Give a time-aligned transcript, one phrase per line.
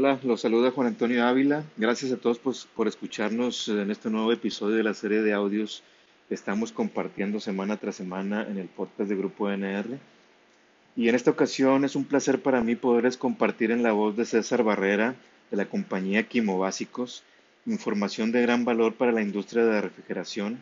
[0.00, 1.64] Hola, los saluda Juan Antonio Ávila.
[1.76, 5.82] Gracias a todos pues, por escucharnos en este nuevo episodio de la serie de audios
[6.28, 9.98] que estamos compartiendo semana tras semana en el podcast de Grupo NR.
[10.94, 14.24] Y en esta ocasión es un placer para mí poderles compartir en la voz de
[14.24, 15.16] César Barrera
[15.50, 17.24] de la compañía Quimo Básicos
[17.66, 20.60] información de gran valor para la industria de la refrigeración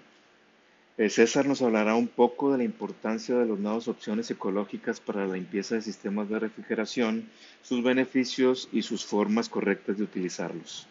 [0.97, 5.35] César nos hablará un poco de la importancia de las nuevas opciones ecológicas para la
[5.35, 7.29] limpieza de sistemas de refrigeración,
[7.62, 10.87] sus beneficios y sus formas correctas de utilizarlos.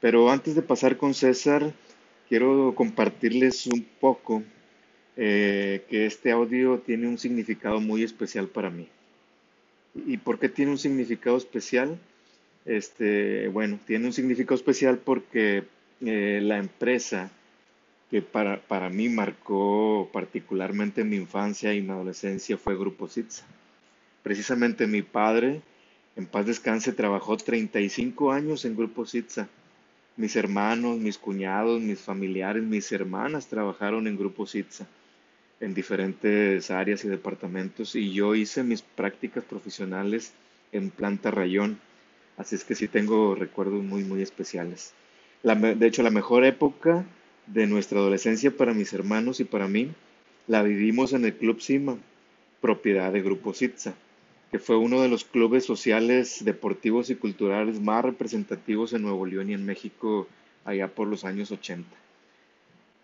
[0.00, 1.72] Pero antes de pasar con César,
[2.28, 4.42] quiero compartirles un poco
[5.16, 8.88] eh, que este audio tiene un significado muy especial para mí.
[10.06, 11.98] ¿Y por qué tiene un significado especial?
[12.66, 15.64] Este, bueno, tiene un significado especial porque
[16.04, 17.30] eh, la empresa
[18.14, 23.44] que para, para mí marcó particularmente mi infancia y mi adolescencia fue Grupo Sitza.
[24.22, 25.62] Precisamente mi padre,
[26.14, 29.48] en paz descanse, trabajó 35 años en Grupo Sitza.
[30.16, 34.86] Mis hermanos, mis cuñados, mis familiares, mis hermanas trabajaron en Grupo Sitza
[35.58, 40.34] en diferentes áreas y departamentos y yo hice mis prácticas profesionales
[40.70, 41.80] en planta rayón.
[42.36, 44.92] Así es que sí tengo recuerdos muy, muy especiales.
[45.42, 47.04] de hecho, la mejor época
[47.46, 49.92] de nuestra adolescencia para mis hermanos y para mí
[50.46, 51.96] la vivimos en el Club Cima,
[52.60, 53.94] propiedad de Grupo Sitza,
[54.50, 59.50] que fue uno de los clubes sociales, deportivos y culturales más representativos en Nuevo León
[59.50, 60.28] y en México
[60.64, 61.88] allá por los años 80.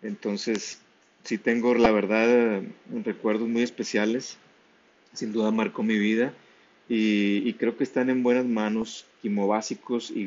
[0.01, 0.79] Entonces,
[1.23, 2.63] sí tengo la verdad
[3.03, 4.37] recuerdos muy especiales,
[5.13, 6.33] sin duda marcó mi vida
[6.89, 10.21] y, creo que están en buenas manos Quimo Básicos y,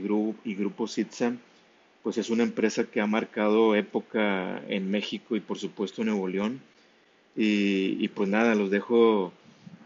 [0.45, 1.35] y Grupo Sitza
[2.05, 6.29] pues es una empresa que ha marcado época en México y por supuesto en Nuevo
[6.29, 6.61] León.
[7.35, 9.33] Y, pues nada, los dejo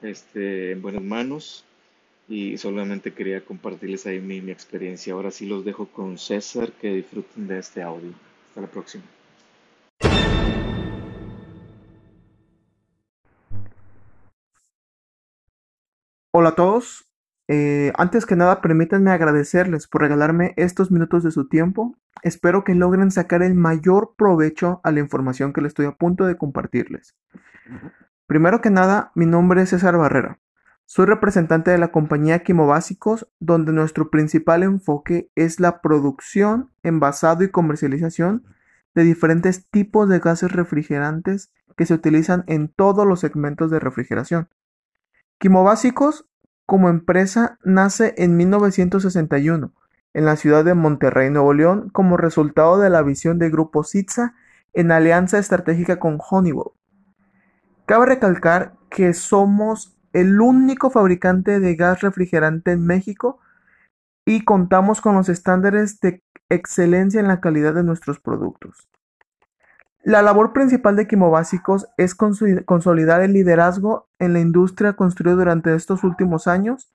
[0.02, 1.64] este, en buenas manos
[2.28, 5.14] y solamente quería compartirles ahí mi, mi experiencia.
[5.14, 8.10] Ahora sí los dejo con César, que disfruten de este audio.
[8.48, 9.04] Hasta la próxima.
[16.32, 17.07] Hola a todos,
[17.48, 21.96] eh, antes que nada, permítanme agradecerles por regalarme estos minutos de su tiempo.
[22.22, 26.26] Espero que logren sacar el mayor provecho a la información que les estoy a punto
[26.26, 27.16] de compartirles.
[28.26, 30.38] Primero que nada, mi nombre es César Barrera.
[30.84, 37.44] Soy representante de la compañía Quimo Básicos, donde nuestro principal enfoque es la producción, envasado
[37.44, 38.44] y comercialización
[38.94, 44.48] de diferentes tipos de gases refrigerantes que se utilizan en todos los segmentos de refrigeración.
[45.38, 46.27] Quimo Básicos
[46.68, 49.72] como empresa nace en 1961
[50.12, 54.34] en la ciudad de Monterrey, Nuevo León, como resultado de la visión de Grupo Sitza
[54.74, 56.72] en alianza estratégica con Honeywell.
[57.86, 63.38] Cabe recalcar que somos el único fabricante de gas refrigerante en México
[64.26, 68.90] y contamos con los estándares de excelencia en la calidad de nuestros productos.
[70.08, 76.02] La labor principal de Quimobásicos es consolidar el liderazgo en la industria construido durante estos
[76.02, 76.90] últimos años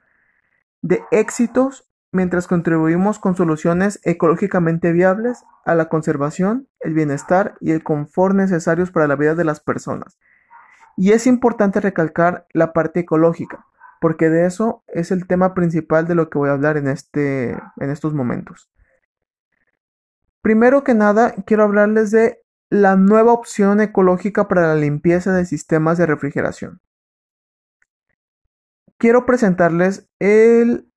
[0.81, 7.84] de éxitos mientras contribuimos con soluciones ecológicamente viables a la conservación, el bienestar y el
[7.84, 10.18] confort necesarios para la vida de las personas.
[10.97, 13.68] Y es importante recalcar la parte ecológica,
[14.01, 17.51] porque de eso es el tema principal de lo que voy a hablar en, este,
[17.51, 18.72] en estos momentos.
[20.41, 22.42] Primero que nada, quiero hablarles de
[22.73, 26.81] la nueva opción ecológica para la limpieza de sistemas de refrigeración.
[28.97, 30.91] Quiero presentarles el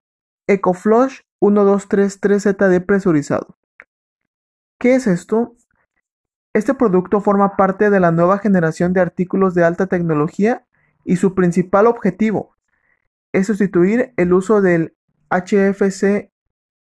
[0.47, 3.59] EcoFlush 1233ZD presurizado.
[4.79, 5.55] ¿Qué es esto?
[6.55, 10.67] Este producto forma parte de la nueva generación de artículos de alta tecnología
[11.05, 12.57] y su principal objetivo
[13.33, 14.97] es sustituir el uso del
[15.29, 16.33] HFC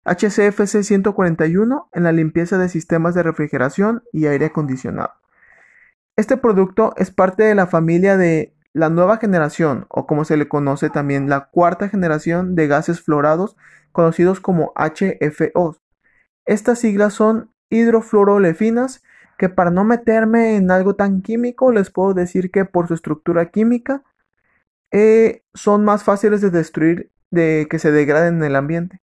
[0.06, 5.14] HCFC 141 en la limpieza de sistemas de refrigeración y aire acondicionado.
[6.16, 10.48] Este producto es parte de la familia de la nueva generación, o como se le
[10.48, 13.58] conoce también la cuarta generación de gases fluorados,
[13.92, 15.82] conocidos como HFOs.
[16.46, 19.02] Estas siglas son hidrofluorolefinas,
[19.38, 23.50] que para no meterme en algo tan químico, les puedo decir que por su estructura
[23.50, 24.04] química
[24.92, 29.02] eh, son más fáciles de destruir de que se degraden en el ambiente.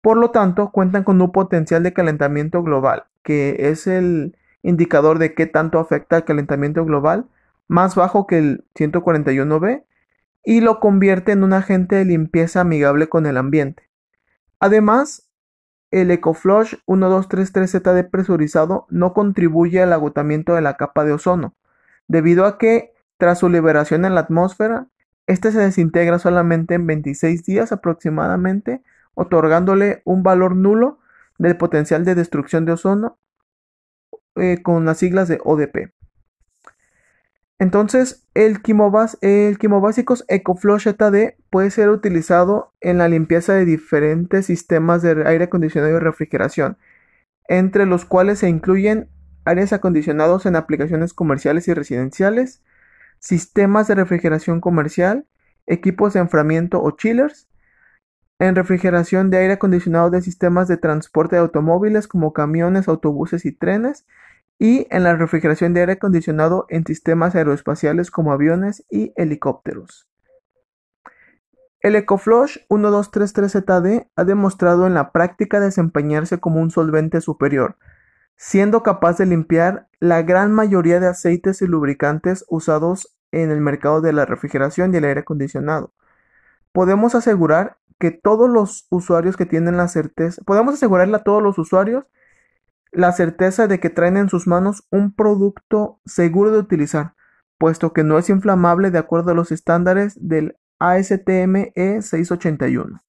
[0.00, 5.34] Por lo tanto, cuentan con un potencial de calentamiento global, que es el indicador de
[5.34, 7.26] qué tanto afecta el calentamiento global,
[7.66, 9.84] más bajo que el 141b,
[10.44, 13.88] y lo convierte en un agente de limpieza amigable con el ambiente.
[14.60, 15.28] Además,
[15.90, 21.54] el EcoFlush 1233ZD presurizado no contribuye al agotamiento de la capa de ozono,
[22.06, 24.86] debido a que, tras su liberación en la atmósfera,
[25.26, 28.82] este se desintegra solamente en 26 días aproximadamente
[29.14, 30.98] otorgándole un valor nulo
[31.38, 33.18] del potencial de destrucción de ozono
[34.36, 35.92] eh, con las siglas de ODP.
[37.60, 44.46] Entonces, el, quimobas, el quimobásicos EcoFlush ZD puede ser utilizado en la limpieza de diferentes
[44.46, 46.78] sistemas de aire acondicionado y refrigeración,
[47.48, 49.08] entre los cuales se incluyen
[49.44, 52.62] aires acondicionados en aplicaciones comerciales y residenciales,
[53.18, 55.26] sistemas de refrigeración comercial,
[55.66, 57.47] equipos de enfriamiento o chillers,
[58.38, 63.52] en refrigeración de aire acondicionado de sistemas de transporte de automóviles como camiones, autobuses y
[63.52, 64.06] trenes,
[64.58, 70.08] y en la refrigeración de aire acondicionado en sistemas aeroespaciales como aviones y helicópteros.
[71.80, 77.76] El EcoFlush 1233ZD ha demostrado en la práctica desempeñarse como un solvente superior,
[78.36, 84.00] siendo capaz de limpiar la gran mayoría de aceites y lubricantes usados en el mercado
[84.00, 85.92] de la refrigeración y el aire acondicionado.
[86.72, 91.58] Podemos asegurar que todos los usuarios que tienen la certeza, podemos asegurarle a todos los
[91.58, 92.04] usuarios
[92.92, 97.14] la certeza de que traen en sus manos un producto seguro de utilizar,
[97.58, 103.02] puesto que no es inflamable de acuerdo a los estándares del ASTM E681.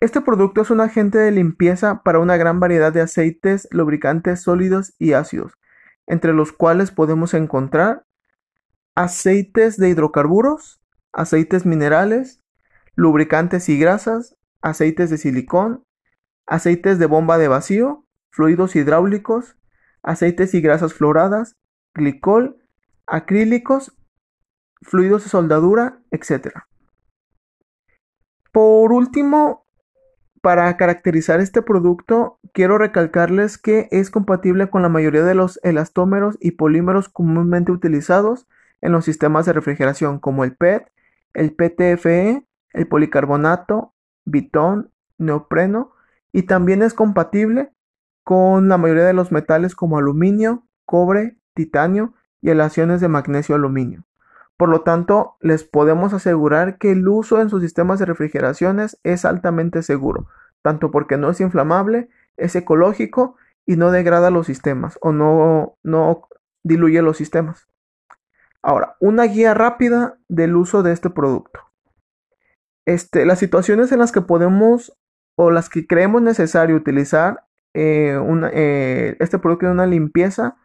[0.00, 4.94] Este producto es un agente de limpieza para una gran variedad de aceites, lubricantes sólidos
[4.98, 5.52] y ácidos,
[6.06, 8.06] entre los cuales podemos encontrar
[8.94, 10.80] aceites de hidrocarburos,
[11.12, 12.42] aceites minerales,
[13.00, 15.84] lubricantes y grasas, aceites de silicón,
[16.46, 19.56] aceites de bomba de vacío, fluidos hidráulicos,
[20.02, 21.56] aceites y grasas floradas,
[21.94, 22.62] glicol,
[23.06, 23.96] acrílicos,
[24.82, 26.48] fluidos de soldadura, etc.
[28.52, 29.64] Por último,
[30.42, 36.36] para caracterizar este producto, quiero recalcarles que es compatible con la mayoría de los elastómeros
[36.38, 38.46] y polímeros comúnmente utilizados
[38.82, 40.92] en los sistemas de refrigeración, como el PET,
[41.32, 43.94] el PTFE, el policarbonato,
[44.24, 45.92] bitón, neopreno,
[46.32, 47.72] y también es compatible
[48.24, 54.04] con la mayoría de los metales como aluminio, cobre, titanio y elaciones de magnesio-aluminio.
[54.56, 59.24] Por lo tanto, les podemos asegurar que el uso en sus sistemas de refrigeraciones es
[59.24, 60.28] altamente seguro,
[60.62, 63.36] tanto porque no es inflamable, es ecológico
[63.66, 66.28] y no degrada los sistemas o no, no
[66.62, 67.68] diluye los sistemas.
[68.62, 71.69] Ahora, una guía rápida del uso de este producto.
[72.86, 74.96] Este, las situaciones en las que podemos
[75.36, 78.18] o las que creemos necesario utilizar eh,
[78.52, 80.56] eh, este producto de una limpieza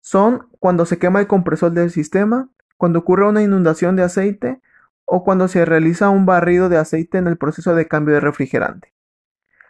[0.00, 4.60] son cuando se quema el compresor del sistema, cuando ocurre una inundación de aceite
[5.04, 8.92] o cuando se realiza un barrido de aceite en el proceso de cambio de refrigerante.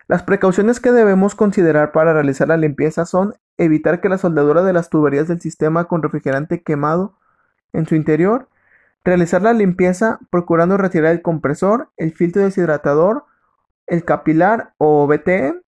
[0.06, 4.73] Las precauciones que debemos considerar para realizar la limpieza son evitar que la soldadura de
[4.73, 7.16] las tuberías del sistema con refrigerante quemado
[7.73, 8.49] en su interior,
[9.05, 13.25] realizar la limpieza procurando retirar el compresor, el filtro deshidratador
[13.91, 15.61] el capilar o BTE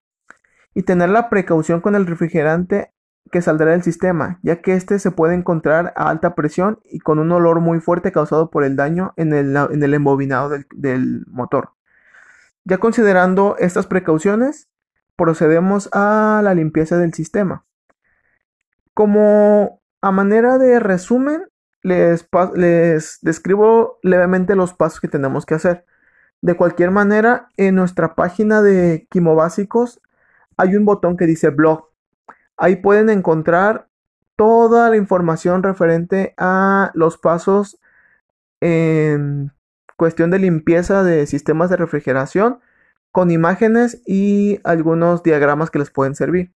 [0.75, 2.93] y tener la precaución con el refrigerante
[3.31, 7.19] que saldrá del sistema, ya que este se puede encontrar a alta presión y con
[7.19, 11.73] un olor muy fuerte causado por el daño en el, embobinado del, del motor.
[12.65, 14.69] Ya considerando estas precauciones,
[15.17, 17.65] procedemos a la limpieza del sistema.
[18.95, 21.43] Como a manera de resumen,
[21.83, 25.85] les, describo levemente los pasos que tenemos que hacer.
[26.41, 30.01] De cualquier manera, en nuestra página de Básicos
[30.57, 31.89] hay un botón que dice blog.
[32.57, 33.89] Ahí pueden encontrar
[34.37, 37.81] toda la información referente a los pasos
[38.61, 39.53] en
[39.97, 42.61] cuestión de limpieza de sistemas de refrigeración
[43.13, 46.55] con imágenes y algunos diagramas que les pueden servir.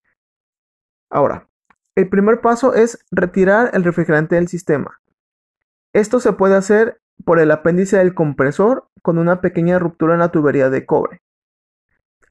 [1.11, 1.49] Ahora,
[1.95, 5.01] el primer paso es retirar el refrigerante del sistema.
[5.97, 10.31] Esto se puede hacer por el apéndice del compresor con una pequeña ruptura en la
[10.31, 11.23] tubería de cobre.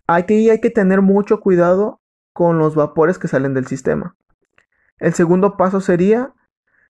[0.06, 2.00] Aquí hay que tener mucho cuidado
[2.32, 4.16] con los vapores que salen del sistema.
[5.00, 6.32] El segundo paso sería,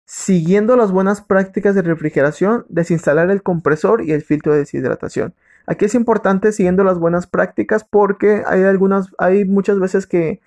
[0.03, 5.33] siguiendo las buenas prácticas de refrigeración, desinstalar el compresor y el filtro de deshidratación.
[5.67, 10.41] Aquí es importante siguiendo las buenas prácticas porque hay algunas, hay muchas veces que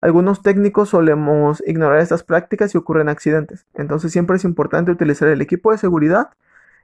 [0.00, 3.66] algunos técnicos solemos ignorar estas prácticas y ocurren accidentes.
[3.74, 6.30] Entonces siempre es importante utilizar el equipo de seguridad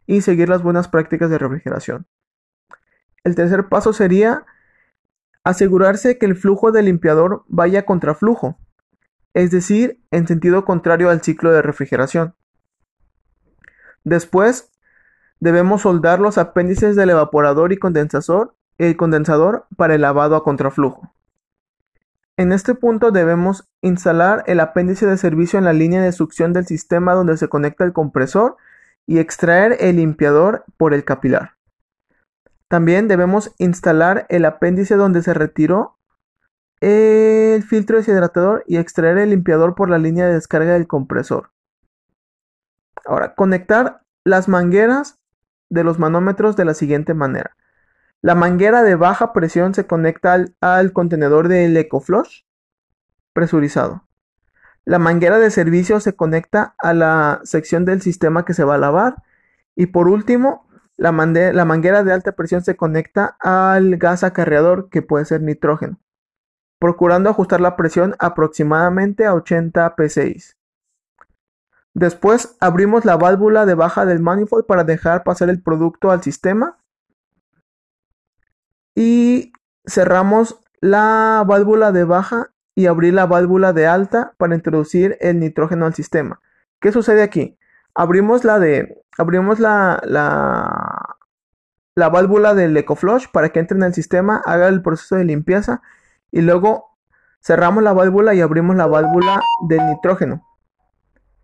[0.07, 2.07] y seguir las buenas prácticas de refrigeración.
[3.23, 4.45] El tercer paso sería
[5.45, 8.59] asegurarse que el flujo del limpiador vaya contra flujo,
[9.33, 12.35] es decir, en sentido contrario al ciclo de refrigeración.
[14.03, 14.71] Después,
[15.41, 21.14] debemos soldar los apéndices del evaporador y condensador, el condensador para el lavado a contraflujo.
[22.37, 26.67] En este punto debemos instalar el apéndice de servicio en la línea de succión del
[26.67, 28.57] sistema donde se conecta el compresor
[29.07, 31.53] y extraer el limpiador por el capilar.
[32.67, 35.97] También debemos instalar el apéndice donde se retiró
[36.81, 41.51] el filtro deshidratador y extraer el limpiador por la línea de descarga del compresor.
[43.07, 45.21] Ahora, conectar las mangueras
[45.71, 47.57] de los manómetros de la siguiente manera.
[48.25, 52.45] La manguera de baja presión se conecta al, contenedor del EcoFlush
[53.35, 54.09] presurizado.
[54.87, 58.79] La manguera de servicio se conecta a la sección del sistema que se va a
[58.79, 59.17] lavar.
[59.77, 60.67] Y por último,
[60.97, 66.01] la, la manguera de alta presión se conecta al gas acarreador que puede ser nitrógeno,
[66.79, 70.39] procurando ajustar la presión aproximadamente a 80 psi.
[71.93, 76.79] Después abrimos la válvula de baja del manifold para dejar pasar el producto al sistema.
[78.95, 79.53] Y
[79.87, 85.87] cerramos la válvula de baja y abrir la válvula de alta para introducir el nitrógeno
[85.87, 86.41] al sistema.
[86.81, 87.59] ¿Qué sucede aquí?
[87.95, 91.17] Abrimos la de abrimos la, la,
[91.95, 95.83] la válvula del EcoFlush para que entre en el sistema, haga el proceso de limpieza
[96.31, 96.97] y luego
[97.41, 100.45] cerramos la válvula y abrimos la válvula del nitrógeno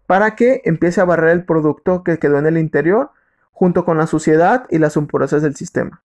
[0.06, 3.12] para que empiece a barrer el producto que quedó en el interior
[3.52, 6.02] junto con la suciedad y las impurezas del sistema.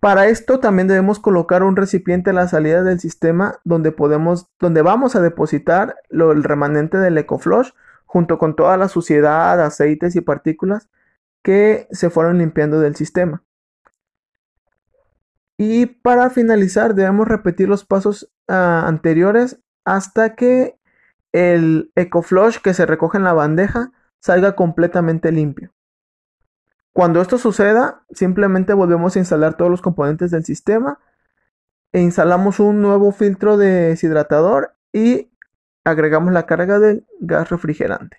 [0.00, 4.80] Para esto también debemos colocar un recipiente a la salida del sistema donde podemos, donde
[4.80, 7.72] vamos a depositar el remanente del EcoFlush
[8.06, 10.88] junto con toda la suciedad, aceites y partículas
[11.42, 13.42] que se fueron limpiando del sistema.
[15.58, 20.78] Y para finalizar debemos repetir los pasos ah, anteriores hasta que
[21.32, 25.72] el EcoFlush que se recoge en la bandeja salga completamente limpio.
[26.92, 30.98] Cuando esto suceda, simplemente volvemos a instalar todos los componentes del sistema
[31.92, 35.30] e instalamos un nuevo filtro de deshidratador y
[35.84, 38.18] agregamos la carga del gas refrigerante.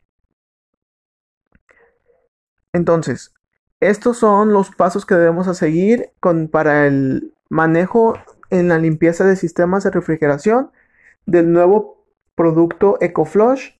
[2.73, 3.33] Entonces,
[3.79, 6.11] estos son los pasos que debemos seguir
[6.51, 8.13] para el manejo
[8.49, 10.71] en la limpieza de sistemas de refrigeración
[11.25, 13.71] del nuevo producto EcoFlush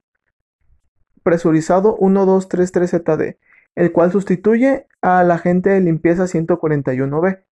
[1.23, 3.37] presurizado 1233ZD,
[3.75, 7.43] el cual sustituye al agente de limpieza 141B.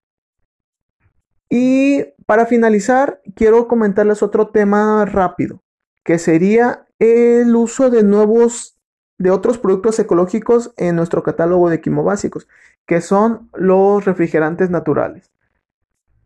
[1.50, 5.64] Y para finalizar, quiero comentarles otro tema rápido,
[6.04, 8.76] que sería el uso de nuevos
[9.18, 12.48] de otros productos ecológicos en nuestro catálogo de quimobásicos,
[12.86, 15.32] que son los refrigerantes naturales.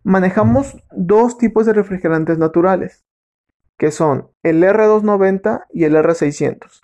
[0.03, 3.03] Manejamos dos tipos de refrigerantes naturales,
[3.77, 6.81] que son el R290 y el R600.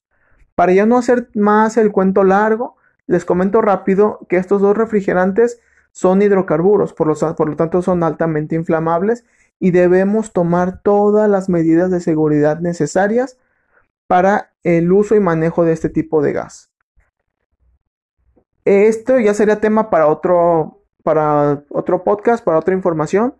[0.55, 2.78] Para ya no hacer más el cuento largo,
[3.09, 5.59] les comento rápido que estos dos refrigerantes
[5.91, 9.25] son hidrocarburos, por lo, tanto son altamente inflamables
[9.59, 13.37] y debemos tomar todas las medidas de seguridad necesarias
[14.07, 16.69] para el uso y manejo de este tipo de gas.
[18.63, 20.83] Esto ya sería tema para otro
[22.05, 23.33] podcast, para otra información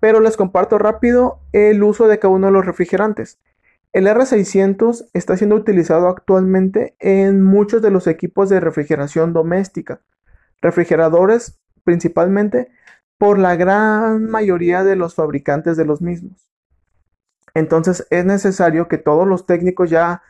[0.00, 3.38] pero les comparto rápido el uso de cada uno de los refrigerantes.
[3.96, 10.02] El R600 está siendo utilizado actualmente en muchos de los equipos de refrigeración doméstica,
[10.60, 12.70] refrigeradores principalmente
[13.16, 16.46] por la gran mayoría de los fabricantes de los mismos.
[17.54, 20.20] Entonces es necesario que todos los técnicos ya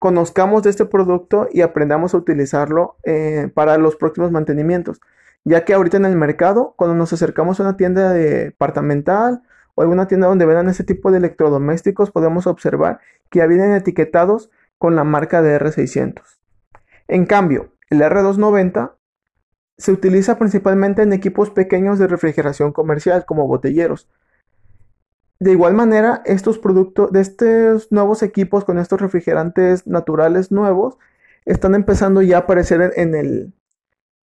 [0.00, 5.00] conozcamos de este producto y aprendamos a utilizarlo eh, para los próximos mantenimientos
[5.44, 9.42] ya que ahorita en el mercado, cuando nos acercamos a una tienda departamental
[9.76, 12.98] o alguna tienda donde vendan ese tipo de electrodomésticos, podemos observar
[13.30, 16.22] que ya vienen etiquetados con la marca de R600.
[17.06, 18.94] En cambio, el R290
[19.78, 24.08] se utiliza principalmente en equipos pequeños de refrigeración comercial como botelleros.
[25.38, 30.96] De igual manera, estos productos de estos nuevos equipos con estos refrigerantes naturales nuevos
[31.44, 33.52] están empezando ya a aparecer en el,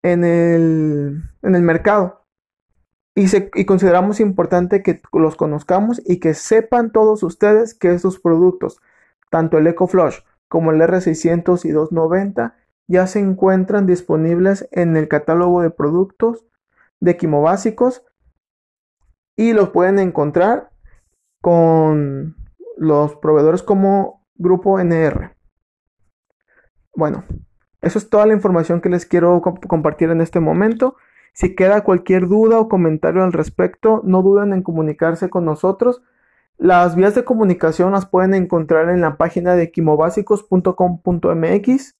[0.04, 2.27] en el, mercado.
[3.20, 8.80] Y, consideramos importante que los conozcamos y que sepan todos ustedes que estos productos,
[9.32, 12.56] tanto el EcoFlush como el R600 y 290,
[12.86, 16.46] ya se encuentran disponibles en el catálogo de productos
[17.00, 18.04] de quimobásicos
[19.36, 20.70] y los pueden encontrar
[21.42, 22.36] con
[22.78, 25.36] los proveedores como Grupo NR.
[26.94, 27.24] Bueno,
[27.82, 30.98] eso es toda la información que les quiero compartir en este momento.
[31.38, 36.02] Si queda cualquier duda o comentario al respecto, no duden en comunicarse con nosotros.
[36.58, 41.96] Las vías de comunicación las pueden encontrar en la página de quimobásicos.com.mx.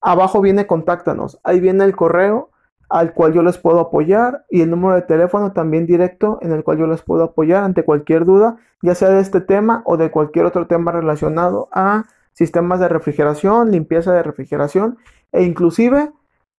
[0.00, 1.38] Abajo viene contáctanos.
[1.44, 2.48] Ahí viene el correo
[2.88, 6.64] al cual yo les puedo apoyar y el número de teléfono también directo en el
[6.64, 10.10] cual yo les puedo apoyar ante cualquier duda, ya sea de este tema o de
[10.10, 14.96] cualquier otro tema relacionado a sistemas de refrigeración, limpieza de refrigeración
[15.30, 16.10] e inclusive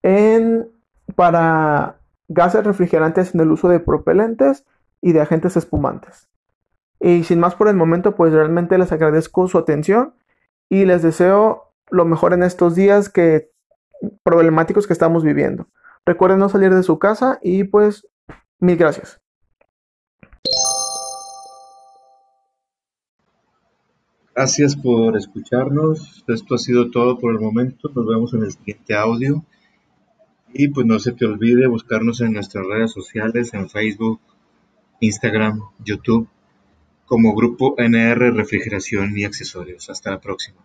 [0.04, 0.68] en,
[1.16, 1.96] para
[2.28, 4.64] gases refrigerantes en el uso de propelentes
[5.00, 6.28] y de agentes espumantes.
[7.00, 10.14] Y sin más por el momento, pues realmente les agradezco su atención
[10.68, 13.50] y les deseo lo mejor en estos días que
[14.22, 15.66] problemáticos que estamos viviendo.
[16.06, 18.06] Recuerden no salir de su casa y pues
[18.58, 19.20] mil gracias.
[24.34, 26.24] Gracias por escucharnos.
[26.26, 27.88] Esto ha sido todo por el momento.
[27.94, 29.44] Nos vemos en el siguiente audio.
[30.54, 34.20] Y pues no se te olvide buscarnos en nuestras redes sociales, en Facebook,
[35.00, 36.28] Instagram, YouTube,
[37.06, 39.90] como Grupo NR Refrigeración y Accesorios.
[39.90, 40.64] Hasta la próxima.